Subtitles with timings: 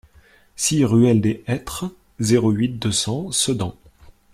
[0.55, 3.75] six ruelle des Hêtres, zéro huit, deux cents Sedan